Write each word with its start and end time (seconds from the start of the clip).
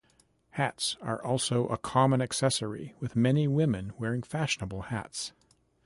Hats 0.57 0.97
are 1.03 1.23
also 1.23 1.67
a 1.67 1.77
common 1.77 2.23
accessory, 2.23 2.95
with 2.99 3.15
many 3.15 3.47
women 3.47 3.93
wearing 3.99 4.23
fashionable 4.23 4.85
hats. 4.89 5.31